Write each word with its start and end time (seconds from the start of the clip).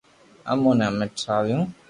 امو 0.51 0.71
ني 0.77 0.85
ھمي 0.89 1.07
ٿراويو 1.17 1.59